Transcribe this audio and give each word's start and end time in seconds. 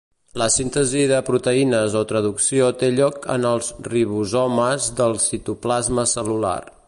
La 0.41 0.45
síntesi 0.53 1.01
de 1.11 1.19
proteïnes 1.27 1.97
o 1.99 2.01
traducció 2.11 2.71
té 2.83 2.89
lloc 2.95 3.29
en 3.35 3.45
els 3.51 3.69
ribosomes 3.93 4.87
del 5.03 5.17
citoplasma 5.27 6.13
cel·lular. 6.17 6.61